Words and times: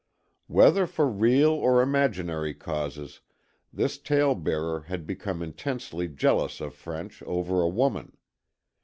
Whether 0.47 0.87
for 0.87 1.07
real 1.07 1.51
or 1.51 1.79
imaginary 1.79 2.55
causes, 2.55 3.19
this 3.71 3.99
tale 3.99 4.33
bearer 4.33 4.81
had 4.87 5.05
become 5.05 5.43
intensely 5.43 6.07
jealous 6.07 6.59
of 6.59 6.73
French 6.73 7.21
over 7.21 7.61
a 7.61 7.69
woman. 7.69 8.17